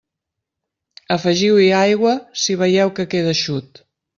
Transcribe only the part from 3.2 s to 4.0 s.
eixut.